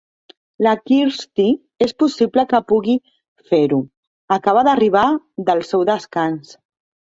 [0.67, 1.43] La Kirsty
[1.87, 2.95] és possible que pugui
[3.51, 3.79] fer-ho;
[4.39, 5.05] acaba d'arribar
[5.51, 6.57] del seu descans.